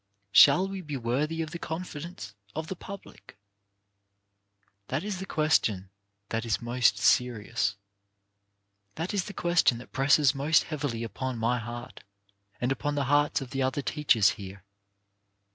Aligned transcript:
Shall 0.31 0.67
we 0.67 0.81
be 0.81 0.97
worthy 0.97 1.43
of 1.43 1.51
the 1.51 1.59
confidence 1.59 2.33
of 2.55 2.69
the 2.69 2.75
public?" 2.75 3.37
That 4.87 5.03
is 5.03 5.19
the 5.19 5.27
question 5.27 5.91
that 6.29 6.43
is 6.43 6.59
most 6.59 6.97
serious; 6.97 7.75
that 8.95 9.13
is 9.13 9.25
the 9.25 9.33
ques 9.35 9.63
tion 9.67 9.77
that 9.77 9.91
presses 9.93 10.33
most 10.33 10.63
heavily 10.63 11.03
upon 11.03 11.37
my 11.37 11.59
heart, 11.59 12.03
and 12.59 12.71
upon 12.71 12.95
the 12.95 13.03
hearts 13.13 13.41
of 13.41 13.51
the 13.51 13.61
other 13.61 13.83
teachers 13.83 14.29
here. 14.41 14.63